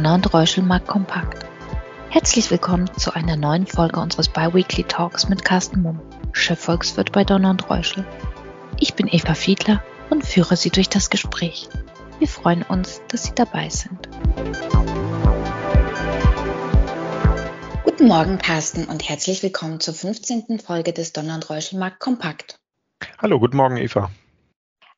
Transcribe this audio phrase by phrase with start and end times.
[0.00, 1.44] Donner und Reuschel Markt Kompakt.
[2.08, 6.00] Herzlich willkommen zu einer neuen Folge unseres Biweekly Talks mit Carsten Mumm,
[6.32, 8.06] Chefvolkswirt bei Donner und Reuschel.
[8.78, 11.68] Ich bin Eva Fiedler und führe Sie durch das Gespräch.
[12.18, 14.08] Wir freuen uns, dass Sie dabei sind.
[17.84, 20.60] Guten Morgen, Carsten, und herzlich willkommen zur 15.
[20.60, 22.58] Folge des Donner und Reuschel Markt Kompakt.
[23.18, 24.10] Hallo, guten Morgen, Eva.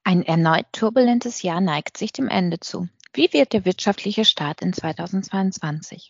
[0.05, 2.87] Ein erneut turbulentes Jahr neigt sich dem Ende zu.
[3.15, 6.09] Wie wird der wirtschaftliche Start in 2022?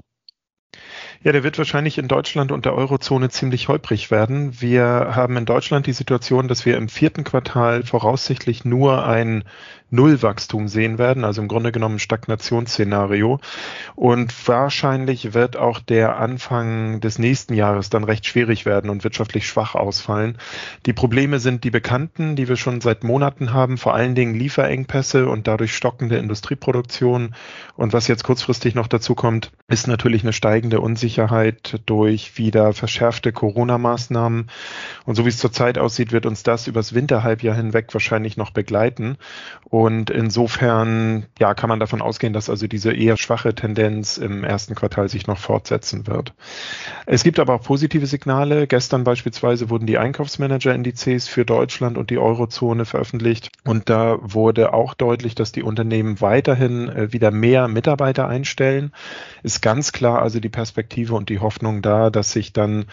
[1.24, 4.60] Ja, der wird wahrscheinlich in Deutschland und der Eurozone ziemlich holprig werden.
[4.60, 9.44] Wir haben in Deutschland die Situation, dass wir im vierten Quartal voraussichtlich nur ein
[9.92, 13.40] Nullwachstum sehen werden, also im Grunde genommen ein Stagnationsszenario.
[13.94, 19.46] Und wahrscheinlich wird auch der Anfang des nächsten Jahres dann recht schwierig werden und wirtschaftlich
[19.46, 20.38] schwach ausfallen.
[20.86, 25.28] Die Probleme sind die bekannten, die wir schon seit Monaten haben, vor allen Dingen Lieferengpässe
[25.28, 27.34] und dadurch stockende Industrieproduktion.
[27.76, 33.32] Und was jetzt kurzfristig noch dazu kommt, ist natürlich eine steigende Unsicherheit durch wieder verschärfte
[33.32, 34.48] Corona-Maßnahmen.
[35.04, 39.16] Und so wie es zurzeit aussieht, wird uns das übers Winterhalbjahr hinweg wahrscheinlich noch begleiten.
[39.64, 44.74] Und insofern, ja, kann man davon ausgehen, dass also diese eher schwache Tendenz im ersten
[44.74, 46.34] Quartal sich noch fortsetzen wird.
[47.06, 48.66] Es gibt aber auch positive Signale.
[48.66, 53.50] Gestern beispielsweise wurden die Einkaufsmanager-Indizes für Deutschland und die Eurozone veröffentlicht.
[53.64, 58.92] Und da wurde auch deutlich, dass die Unternehmen weiterhin äh, wieder mehr Mitarbeiter einstellen.
[59.42, 62.84] Ist ganz klar also die Perspektive und die Hoffnung da, dass sich dann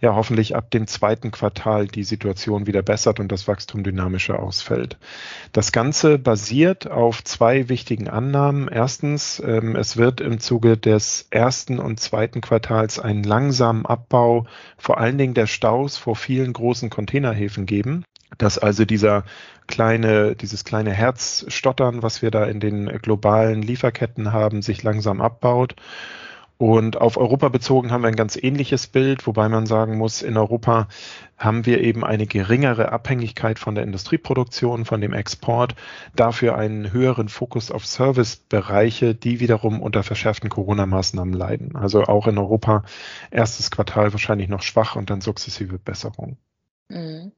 [0.00, 4.96] ja hoffentlich ab dem zweiten Quartal die Situation wieder bessert und das Wachstum dynamischer ausfällt.
[5.52, 8.68] Das Ganze basiert auf zwei wichtigen Annahmen.
[8.68, 14.46] Erstens, ähm, es wird im Zuge des ersten und zweiten Quartals einen langsamen Abbau
[14.78, 18.04] vor allen Dingen der Staus vor vielen großen Containerhäfen geben
[18.36, 19.24] dass also dieser
[19.66, 25.76] kleine, dieses kleine Herzstottern, was wir da in den globalen Lieferketten haben, sich langsam abbaut
[26.58, 30.36] und auf Europa bezogen haben wir ein ganz ähnliches Bild, wobei man sagen muss, in
[30.36, 30.88] Europa
[31.36, 35.76] haben wir eben eine geringere Abhängigkeit von der Industrieproduktion, von dem Export,
[36.16, 41.76] dafür einen höheren Fokus auf Servicebereiche, die wiederum unter verschärften Corona-Maßnahmen leiden.
[41.76, 42.82] Also auch in Europa
[43.30, 46.38] erstes Quartal wahrscheinlich noch schwach und dann sukzessive Besserung.
[46.88, 47.30] Mhm.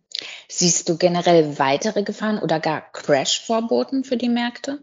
[0.49, 4.83] Siehst du generell weitere Gefahren oder gar Crash-Vorboten für die Märkte?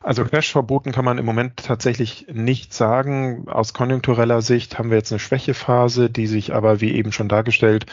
[0.00, 3.48] Also Crash-Verboten kann man im Moment tatsächlich nicht sagen.
[3.48, 7.86] Aus konjunktureller Sicht haben wir jetzt eine Schwächephase, die sich aber, wie eben schon dargestellt,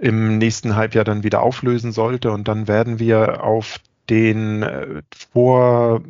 [0.00, 2.32] im nächsten Halbjahr dann wieder auflösen sollte.
[2.32, 5.02] Und dann werden wir auf den äh,
[5.32, 6.02] vor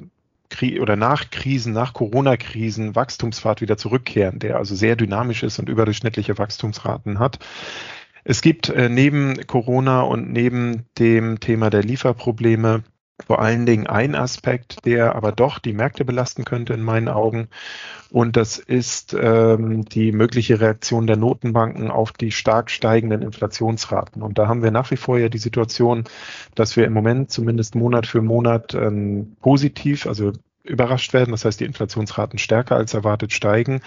[0.81, 6.39] oder nach Krisen, nach Corona-Krisen Wachstumspfad wieder zurückkehren, der also sehr dynamisch ist und überdurchschnittliche
[6.39, 7.41] Wachstumsraten hat.
[8.25, 12.85] Es gibt äh, neben Corona und neben dem Thema der Lieferprobleme
[13.25, 17.49] vor allen Dingen ein Aspekt, der aber doch die Märkte belasten könnte in meinen Augen.
[18.11, 24.23] Und das ist ähm, die mögliche Reaktion der Notenbanken auf die stark steigenden Inflationsraten.
[24.23, 26.05] Und da haben wir nach wie vor ja die Situation,
[26.55, 30.33] dass wir im Moment zumindest Monat für Monat ähm, positiv, also
[30.63, 31.31] überrascht werden.
[31.31, 33.81] Das heißt, die Inflationsraten stärker als erwartet steigen.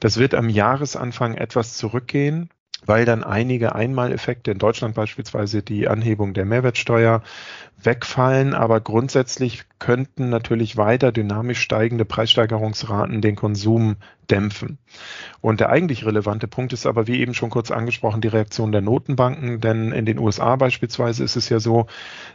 [0.00, 2.50] Das wird am Jahresanfang etwas zurückgehen
[2.86, 7.22] weil dann einige Einmaleffekte, in Deutschland beispielsweise die Anhebung der Mehrwertsteuer,
[7.82, 8.54] wegfallen.
[8.54, 13.96] Aber grundsätzlich könnten natürlich weiter dynamisch steigende Preissteigerungsraten den Konsum
[14.30, 14.78] dämpfen.
[15.40, 18.80] Und der eigentlich relevante Punkt ist aber, wie eben schon kurz angesprochen, die Reaktion der
[18.80, 19.60] Notenbanken.
[19.60, 21.86] Denn in den USA beispielsweise ist es ja so,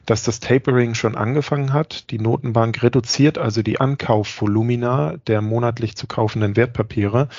[0.06, 2.12] dass das Tapering schon angefangen hat.
[2.12, 7.30] Die Notenbank reduziert also die Ankaufvolumina der monatlich zu kaufenden Wertpapiere.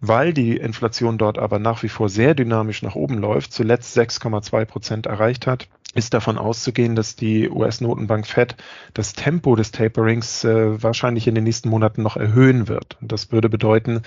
[0.00, 4.64] Weil die Inflation dort aber nach wie vor sehr dynamisch nach oben läuft, zuletzt 6,2
[4.64, 8.56] Prozent erreicht hat, ist davon auszugehen, dass die US-Notenbank Fed
[8.94, 12.96] das Tempo des Taperings äh, wahrscheinlich in den nächsten Monaten noch erhöhen wird.
[13.00, 14.02] Das würde bedeuten,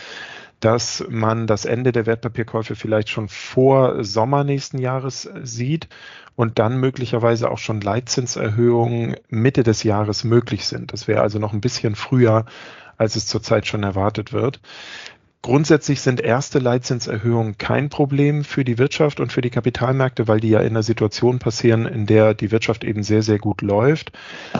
[0.61, 5.89] dass man das Ende der Wertpapierkäufe vielleicht schon vor Sommer nächsten Jahres sieht
[6.35, 10.93] und dann möglicherweise auch schon Leitzinserhöhungen Mitte des Jahres möglich sind.
[10.93, 12.45] Das wäre also noch ein bisschen früher,
[12.97, 14.59] als es zurzeit schon erwartet wird.
[15.43, 20.49] Grundsätzlich sind erste Leitzinserhöhungen kein Problem für die Wirtschaft und für die Kapitalmärkte, weil die
[20.49, 24.11] ja in einer Situation passieren, in der die Wirtschaft eben sehr, sehr gut läuft.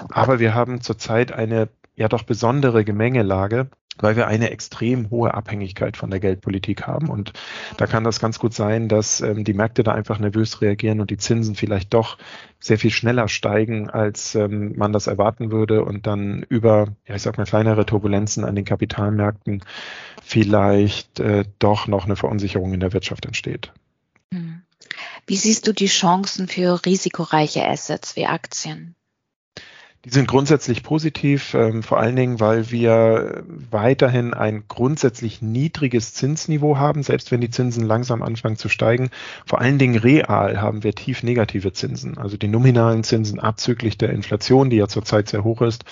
[0.10, 3.70] Aber wir haben zurzeit eine ja doch besondere Gemengelage,
[4.02, 7.10] weil wir eine extrem hohe Abhängigkeit von der Geldpolitik haben.
[7.10, 7.34] Und
[7.78, 11.10] da kann das ganz gut sein, dass ähm, die Märkte da einfach nervös reagieren und
[11.10, 12.18] die Zinsen vielleicht doch
[12.60, 17.22] sehr viel schneller steigen, als ähm, man das erwarten würde und dann über, ja, ich
[17.22, 19.64] sag mal, kleinere Turbulenzen an den Kapitalmärkten
[20.24, 23.72] vielleicht äh, doch noch eine Verunsicherung in der Wirtschaft entsteht.
[24.34, 24.62] Hm.
[25.28, 28.96] Wie siehst du die Chancen für risikoreiche Assets wie Aktien?
[30.04, 36.78] Die sind grundsätzlich positiv, ähm, vor allen Dingen, weil wir weiterhin ein grundsätzlich niedriges Zinsniveau
[36.78, 39.12] haben, selbst wenn die Zinsen langsam anfangen zu steigen.
[39.46, 44.10] Vor allen Dingen real haben wir tief negative Zinsen, also die nominalen Zinsen abzüglich der
[44.10, 45.86] Inflation, die ja zurzeit sehr hoch ist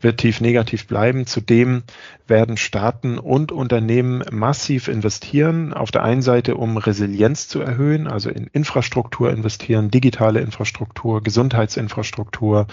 [0.00, 1.26] wird tief negativ bleiben.
[1.26, 1.82] Zudem
[2.26, 5.72] werden Staaten und Unternehmen massiv investieren.
[5.72, 12.66] Auf der einen Seite, um Resilienz zu erhöhen, also in Infrastruktur investieren, digitale Infrastruktur, Gesundheitsinfrastruktur,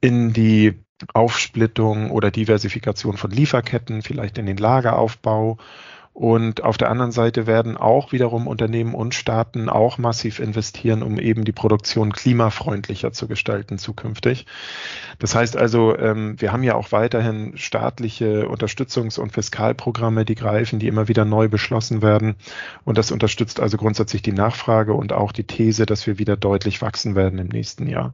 [0.00, 0.82] in die
[1.14, 5.58] Aufsplittung oder Diversifikation von Lieferketten, vielleicht in den Lageraufbau
[6.20, 11.18] und auf der anderen Seite werden auch wiederum Unternehmen und Staaten auch massiv investieren, um
[11.18, 14.44] eben die Produktion klimafreundlicher zu gestalten zukünftig.
[15.18, 20.78] Das heißt also, ähm, wir haben ja auch weiterhin staatliche Unterstützungs- und Fiskalprogramme, die greifen,
[20.78, 22.34] die immer wieder neu beschlossen werden.
[22.84, 26.82] Und das unterstützt also grundsätzlich die Nachfrage und auch die These, dass wir wieder deutlich
[26.82, 28.12] wachsen werden im nächsten Jahr.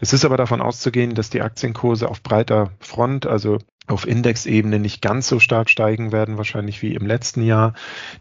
[0.00, 3.56] Es ist aber davon auszugehen, dass die Aktienkurse auf breiter Front, also
[3.92, 7.74] auf Indexebene nicht ganz so stark steigen werden, wahrscheinlich wie im letzten Jahr.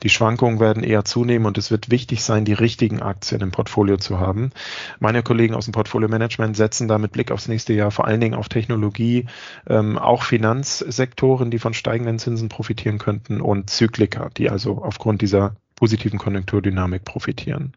[0.03, 3.97] Die Schwankungen werden eher zunehmen und es wird wichtig sein, die richtigen Aktien im Portfolio
[3.97, 4.51] zu haben.
[4.99, 8.21] Meine Kollegen aus dem Portfolio Management setzen da mit Blick aufs nächste Jahr vor allen
[8.21, 9.25] Dingen auf Technologie,
[9.67, 15.55] ähm, auch Finanzsektoren, die von steigenden Zinsen profitieren könnten und Zyklika, die also aufgrund dieser
[15.75, 17.73] positiven Konjunkturdynamik profitieren.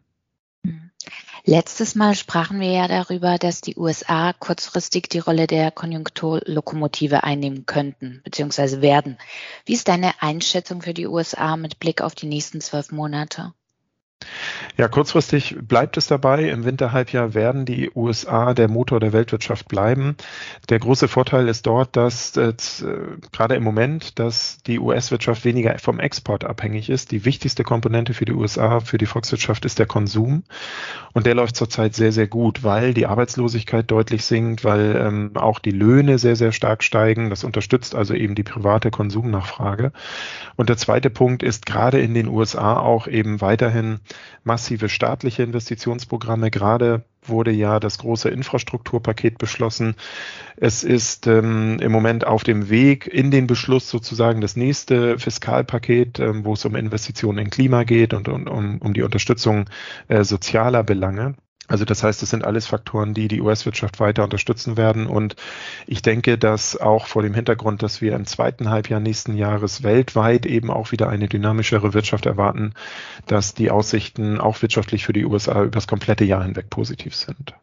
[1.47, 7.67] Letztes Mal sprachen wir ja darüber, dass die USA kurzfristig die Rolle der Konjunkturlokomotive einnehmen
[7.67, 8.81] könnten bzw.
[8.81, 9.19] werden.
[9.63, 13.53] Wie ist deine Einschätzung für die USA mit Blick auf die nächsten zwölf Monate?
[14.77, 16.49] Ja, kurzfristig bleibt es dabei.
[16.49, 20.17] Im Winterhalbjahr werden die USA der Motor der Weltwirtschaft bleiben.
[20.67, 22.53] Der große Vorteil ist dort, dass äh,
[23.31, 27.11] gerade im Moment, dass die US-Wirtschaft weniger vom Export abhängig ist.
[27.11, 30.43] Die wichtigste Komponente für die USA, für die Volkswirtschaft ist der Konsum.
[31.13, 35.59] Und der läuft zurzeit sehr, sehr gut, weil die Arbeitslosigkeit deutlich sinkt, weil ähm, auch
[35.59, 37.29] die Löhne sehr, sehr stark steigen.
[37.29, 39.93] Das unterstützt also eben die private Konsumnachfrage.
[40.57, 43.99] Und der zweite Punkt ist gerade in den USA auch eben weiterhin
[44.43, 46.51] massive staatliche Investitionsprogramme.
[46.51, 49.95] Gerade wurde ja das große Infrastrukturpaket beschlossen.
[50.57, 56.19] Es ist ähm, im Moment auf dem Weg in den Beschluss sozusagen das nächste Fiskalpaket,
[56.19, 59.69] ähm, wo es um Investitionen in Klima geht und, um, um die Unterstützung
[60.07, 61.35] äh, sozialer Belange.
[61.67, 65.07] Also das heißt, es sind alles Faktoren, die die US-Wirtschaft weiter unterstützen werden.
[65.07, 65.35] Und
[65.87, 70.45] ich denke, dass auch vor dem Hintergrund, dass wir im zweiten Halbjahr nächsten Jahres weltweit
[70.45, 72.73] eben auch wieder eine dynamischere Wirtschaft erwarten,
[73.25, 77.53] dass die Aussichten auch wirtschaftlich für die USA über das komplette Jahr hinweg positiv sind.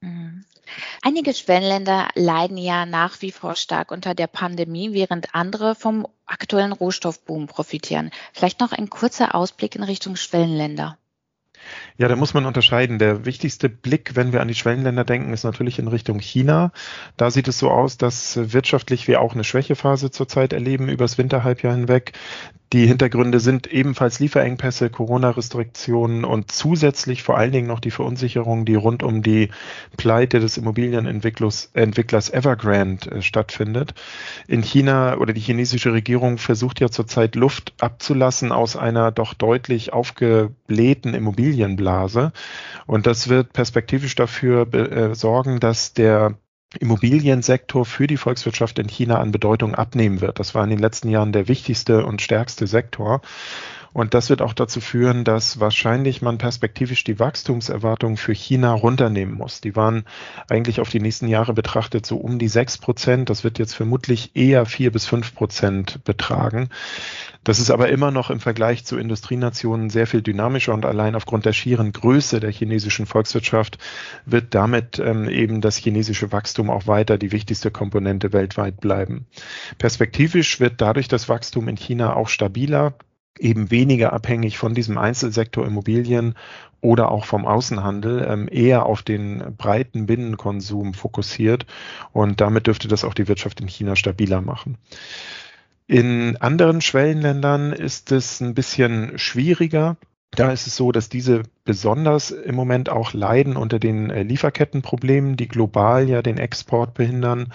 [0.00, 0.44] Mhm.
[1.02, 6.72] Einige Schwellenländer leiden ja nach wie vor stark unter der Pandemie, während andere vom aktuellen
[6.72, 8.10] Rohstoffboom profitieren.
[8.32, 10.96] Vielleicht noch ein kurzer Ausblick in Richtung Schwellenländer.
[11.96, 12.98] Ja, da muss man unterscheiden.
[12.98, 16.72] Der wichtigste Blick, wenn wir an die Schwellenländer denken, ist natürlich in Richtung China.
[17.16, 21.74] Da sieht es so aus, dass wirtschaftlich wir auch eine Schwächephase zurzeit erleben übers Winterhalbjahr
[21.74, 22.12] hinweg.
[22.72, 28.76] Die Hintergründe sind ebenfalls Lieferengpässe, Corona-Restriktionen und zusätzlich vor allen Dingen noch die Verunsicherung, die
[28.76, 29.50] rund um die
[29.98, 33.92] Pleite des Immobilienentwicklers Evergrande äh, stattfindet.
[34.48, 39.92] In China oder die chinesische Regierung versucht ja zurzeit Luft abzulassen aus einer doch deutlich
[39.92, 42.32] aufgeblähten Immobilienblase.
[42.86, 46.38] Und das wird perspektivisch dafür äh, sorgen, dass der
[46.80, 50.38] Immobiliensektor für die Volkswirtschaft in China an Bedeutung abnehmen wird.
[50.38, 53.20] Das war in den letzten Jahren der wichtigste und stärkste Sektor.
[53.92, 59.34] Und das wird auch dazu führen, dass wahrscheinlich man perspektivisch die Wachstumserwartungen für China runternehmen
[59.34, 59.60] muss.
[59.60, 60.04] Die waren
[60.48, 63.28] eigentlich auf die nächsten Jahre betrachtet so um die sechs Prozent.
[63.28, 66.70] Das wird jetzt vermutlich eher vier bis fünf Prozent betragen.
[67.44, 71.44] Das ist aber immer noch im Vergleich zu Industrienationen sehr viel dynamischer und allein aufgrund
[71.44, 73.78] der schieren Größe der chinesischen Volkswirtschaft
[74.24, 79.26] wird damit ähm, eben das chinesische Wachstum auch weiter die wichtigste Komponente weltweit bleiben.
[79.78, 82.94] Perspektivisch wird dadurch das Wachstum in China auch stabiler
[83.38, 86.34] eben weniger abhängig von diesem Einzelsektor Immobilien
[86.80, 91.64] oder auch vom Außenhandel, ähm, eher auf den breiten Binnenkonsum fokussiert.
[92.12, 94.76] Und damit dürfte das auch die Wirtschaft in China stabiler machen.
[95.86, 99.96] In anderen Schwellenländern ist es ein bisschen schwieriger.
[100.32, 105.36] Da ist es so, dass diese besonders im Moment auch leiden unter den äh, Lieferkettenproblemen,
[105.36, 107.52] die global ja den Export behindern.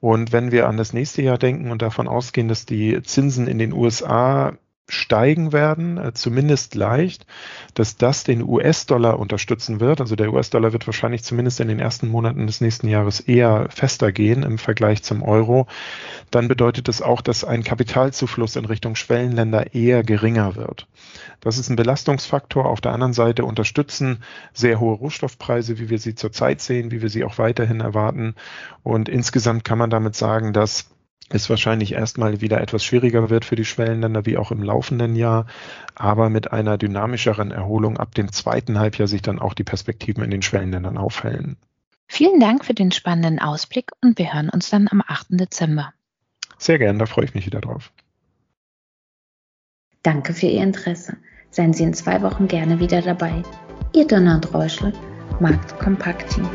[0.00, 3.58] Und wenn wir an das nächste Jahr denken und davon ausgehen, dass die Zinsen in
[3.58, 4.52] den USA
[4.88, 7.26] steigen werden, äh, zumindest leicht,
[7.74, 10.00] dass das den US-Dollar unterstützen wird.
[10.00, 14.12] Also der US-Dollar wird wahrscheinlich zumindest in den ersten Monaten des nächsten Jahres eher fester
[14.12, 15.66] gehen im Vergleich zum Euro.
[16.30, 20.86] Dann bedeutet es auch, dass ein Kapitalzufluss in Richtung Schwellenländer eher geringer wird.
[21.40, 22.64] Das ist ein Belastungsfaktor.
[22.66, 27.10] Auf der anderen Seite unterstützen sehr hohe Rohstoffpreise, wie wir sie zurzeit sehen, wie wir
[27.10, 28.34] sie auch weiterhin erwarten.
[28.82, 30.90] Und insgesamt kann man damit sagen, dass
[31.28, 35.46] es wahrscheinlich erstmal wieder etwas schwieriger wird für die Schwellenländer wie auch im laufenden Jahr,
[35.94, 40.30] aber mit einer dynamischeren Erholung ab dem zweiten Halbjahr sich dann auch die Perspektiven in
[40.30, 41.56] den Schwellenländern aufhellen.
[42.06, 45.26] Vielen Dank für den spannenden Ausblick und wir hören uns dann am 8.
[45.30, 45.92] Dezember.
[46.56, 47.92] Sehr gern, da freue ich mich wieder drauf.
[50.02, 51.16] Danke für Ihr Interesse.
[51.50, 53.42] Seien Sie in zwei Wochen gerne wieder dabei.
[53.94, 54.92] Ihr Donner und Räuschel,
[55.40, 56.48] Markt Kompakt Team.